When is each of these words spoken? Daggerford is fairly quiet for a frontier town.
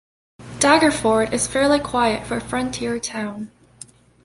Daggerford 0.57 1.31
is 1.31 1.45
fairly 1.45 1.79
quiet 1.79 2.25
for 2.25 2.37
a 2.37 2.41
frontier 2.41 2.99
town. 2.99 3.51